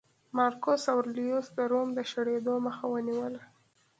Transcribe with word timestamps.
مارکوس 0.37 0.83
اورلیوس 0.93 1.47
د 1.57 1.59
روم 1.71 1.89
د 1.97 1.99
شړېدو 2.11 2.53
مخه 2.65 2.85
ونیوله 2.93 3.41